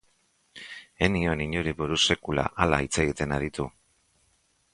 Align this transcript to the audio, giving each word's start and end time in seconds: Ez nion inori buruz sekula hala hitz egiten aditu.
Ez 1.07 1.09
nion 1.15 1.43
inori 1.45 1.73
buruz 1.83 1.99
sekula 2.15 2.47
hala 2.65 2.81
hitz 2.87 2.93
egiten 3.05 3.37
aditu. 3.39 3.69